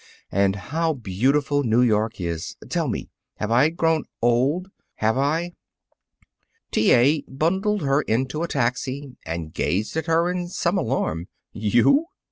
And 0.31 0.55
how 0.55 0.93
beautiful 0.93 1.61
New 1.61 1.83
York 1.83 2.19
is! 2.19 2.55
Tell 2.69 2.87
me: 2.87 3.11
Have 3.35 3.51
I 3.51 3.69
grown 3.69 4.05
old? 4.19 4.71
Have 4.95 5.15
I?" 5.15 5.53
T. 6.71 6.91
A. 6.91 7.21
bundled 7.27 7.83
her 7.83 8.01
into 8.01 8.41
a 8.41 8.47
taxi 8.47 9.15
and 9.27 9.53
gazed 9.53 9.95
at 9.95 10.07
her 10.07 10.31
in 10.31 10.47
some 10.47 10.79
alarm. 10.79 11.27
"You! 11.53 12.07